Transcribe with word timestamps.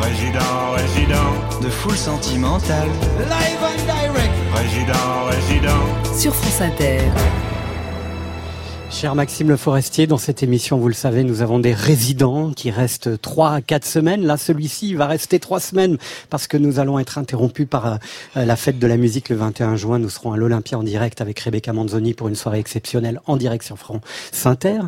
Résident, 0.00 0.70
résident 0.76 1.60
de 1.60 1.68
Full 1.68 1.96
Sentimental. 1.96 2.88
Live 3.18 3.62
and 3.62 3.82
direct. 3.86 4.34
Résident, 4.54 5.24
résident 5.30 6.14
sur 6.16 6.32
France 6.34 6.60
Inter. 6.60 7.00
Cher 8.90 9.14
Maxime 9.14 9.48
Le 9.48 9.56
Forestier, 9.56 10.08
dans 10.08 10.18
cette 10.18 10.42
émission, 10.42 10.76
vous 10.76 10.88
le 10.88 10.94
savez, 10.94 11.22
nous 11.22 11.42
avons 11.42 11.60
des 11.60 11.72
résidents 11.72 12.50
qui 12.50 12.70
restent 12.72 13.22
trois 13.22 13.52
à 13.52 13.60
quatre 13.62 13.86
semaines. 13.86 14.26
Là, 14.26 14.36
celui-ci 14.36 14.94
va 14.94 15.06
rester 15.06 15.38
trois 15.38 15.60
semaines 15.60 15.96
parce 16.28 16.48
que 16.48 16.56
nous 16.56 16.80
allons 16.80 16.98
être 16.98 17.16
interrompus 17.16 17.68
par 17.70 17.86
euh, 17.86 17.96
la 18.34 18.56
fête 18.56 18.80
de 18.80 18.86
la 18.86 18.96
musique 18.96 19.28
le 19.28 19.36
21 19.36 19.76
juin. 19.76 20.00
Nous 20.00 20.10
serons 20.10 20.32
à 20.32 20.36
l'Olympia 20.36 20.76
en 20.76 20.82
direct 20.82 21.20
avec 21.20 21.38
Rebecca 21.38 21.72
Manzoni 21.72 22.14
pour 22.14 22.28
une 22.28 22.34
soirée 22.34 22.58
exceptionnelle 22.58 23.20
en 23.26 23.36
direct 23.36 23.64
sur 23.64 23.78
France 23.78 24.02
Inter. 24.44 24.80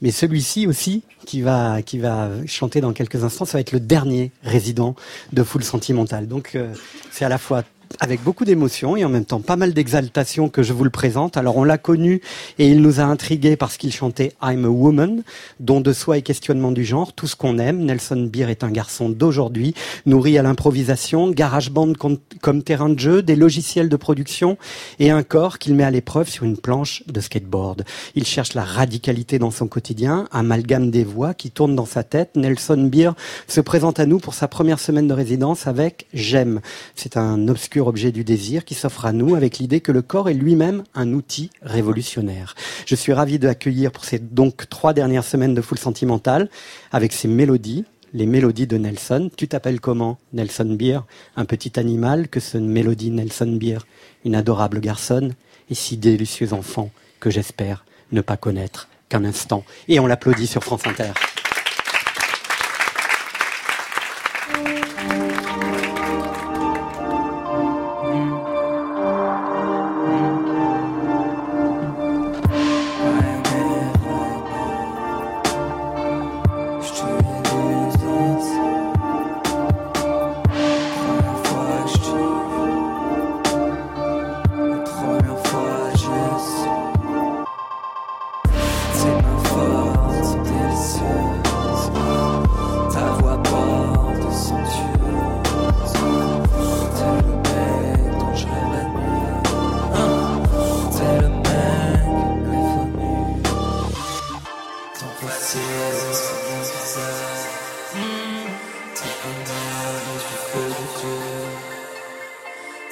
Mais 0.00 0.10
celui-ci 0.10 0.66
aussi, 0.66 1.02
qui 1.26 1.42
va, 1.42 1.82
qui 1.82 1.98
va 1.98 2.30
chanter 2.46 2.80
dans 2.80 2.92
quelques 2.92 3.22
instants, 3.22 3.44
ça 3.44 3.58
va 3.58 3.60
être 3.60 3.72
le 3.72 3.80
dernier 3.80 4.32
résident 4.42 4.96
de 5.32 5.44
Full 5.44 5.62
Sentimental. 5.62 6.26
Donc, 6.26 6.52
euh, 6.54 6.72
c'est 7.12 7.24
à 7.24 7.28
la 7.28 7.38
fois 7.38 7.62
avec 8.00 8.22
beaucoup 8.22 8.44
d'émotion 8.44 8.96
et 8.96 9.04
en 9.04 9.08
même 9.08 9.24
temps 9.24 9.40
pas 9.40 9.56
mal 9.56 9.72
d'exaltation 9.72 10.48
que 10.48 10.62
je 10.62 10.72
vous 10.72 10.84
le 10.84 10.90
présente. 10.90 11.36
Alors 11.36 11.56
on 11.56 11.64
l'a 11.64 11.78
connu 11.78 12.20
et 12.58 12.68
il 12.68 12.80
nous 12.82 13.00
a 13.00 13.04
intrigués 13.04 13.56
parce 13.56 13.76
qu'il 13.76 13.92
chantait 13.92 14.32
I'm 14.42 14.64
a 14.64 14.68
Woman, 14.68 15.22
dont 15.60 15.80
de 15.80 15.92
soi 15.92 16.18
et 16.18 16.22
questionnement 16.22 16.72
du 16.72 16.84
genre, 16.84 17.12
tout 17.12 17.26
ce 17.26 17.36
qu'on 17.36 17.58
aime. 17.58 17.84
Nelson 17.84 18.28
Beer 18.32 18.50
est 18.50 18.64
un 18.64 18.70
garçon 18.70 19.08
d'aujourd'hui, 19.08 19.74
nourri 20.06 20.38
à 20.38 20.42
l'improvisation, 20.42 21.30
garage 21.30 21.70
band 21.70 21.92
comme 22.42 22.62
terrain 22.62 22.90
de 22.90 22.98
jeu, 22.98 23.22
des 23.22 23.36
logiciels 23.36 23.88
de 23.88 23.96
production 23.96 24.58
et 24.98 25.10
un 25.10 25.22
corps 25.22 25.58
qu'il 25.58 25.74
met 25.74 25.84
à 25.84 25.90
l'épreuve 25.90 26.28
sur 26.28 26.44
une 26.44 26.58
planche 26.58 27.04
de 27.06 27.20
skateboard. 27.20 27.84
Il 28.14 28.26
cherche 28.26 28.52
la 28.52 28.64
radicalité 28.64 29.38
dans 29.38 29.50
son 29.50 29.68
quotidien, 29.68 30.28
amalgame 30.32 30.90
des 30.90 31.04
voix 31.04 31.32
qui 31.32 31.50
tournent 31.50 31.76
dans 31.76 31.86
sa 31.86 32.02
tête. 32.02 32.36
Nelson 32.36 32.88
Beer 32.90 33.12
se 33.46 33.60
présente 33.60 34.00
à 34.00 34.06
nous 34.06 34.18
pour 34.18 34.34
sa 34.34 34.48
première 34.48 34.80
semaine 34.80 35.08
de 35.08 35.14
résidence 35.14 35.66
avec 35.66 36.06
J'aime. 36.12 36.60
C'est 36.96 37.16
un 37.16 37.48
obscur 37.48 37.86
objet 37.86 38.12
du 38.12 38.24
désir 38.24 38.64
qui 38.64 38.74
s'offre 38.74 39.06
à 39.06 39.12
nous 39.12 39.34
avec 39.34 39.58
l'idée 39.58 39.80
que 39.80 39.92
le 39.92 40.02
corps 40.02 40.28
est 40.28 40.34
lui-même 40.34 40.82
un 40.94 41.12
outil 41.12 41.50
révolutionnaire. 41.62 42.54
Je 42.86 42.96
suis 42.96 43.12
ravi 43.12 43.38
d'accueillir 43.38 43.92
pour 43.92 44.04
ces 44.04 44.18
donc 44.18 44.68
trois 44.68 44.92
dernières 44.92 45.24
semaines 45.24 45.54
de 45.54 45.62
Full 45.62 45.78
Sentimental 45.78 46.50
avec 46.90 47.12
ces 47.12 47.28
mélodies, 47.28 47.84
les 48.12 48.26
mélodies 48.26 48.66
de 48.66 48.76
Nelson. 48.76 49.30
Tu 49.36 49.48
t'appelles 49.48 49.80
comment, 49.80 50.18
Nelson 50.32 50.76
Beer? 50.78 51.00
Un 51.36 51.44
petit 51.44 51.78
animal 51.78 52.28
que 52.28 52.40
ce 52.40 52.58
mélodie 52.58 53.10
Nelson 53.10 53.56
Beer, 53.58 53.78
une 54.24 54.34
adorable 54.34 54.80
garçonne 54.80 55.34
et 55.70 55.74
si 55.74 55.96
délicieux 55.96 56.52
enfant 56.52 56.90
que 57.20 57.30
j'espère 57.30 57.84
ne 58.12 58.20
pas 58.20 58.36
connaître 58.36 58.88
qu'un 59.08 59.24
instant. 59.24 59.64
Et 59.88 60.00
on 60.00 60.06
l'applaudit 60.06 60.46
sur 60.46 60.62
France 60.62 60.86
Inter. 60.86 61.12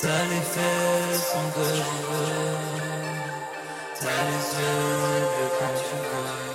T'as 0.02 0.24
les 0.30 0.40
fesses 0.40 1.34
en 1.34 1.50
que 1.50 1.60
je 1.60 1.82
veux, 2.08 2.56
t'as 4.00 4.22
les 4.30 4.44
yeux 4.56 5.20
bleus 5.30 5.52
quand 5.58 5.74
tu 5.76 5.94
veux. 5.94 6.49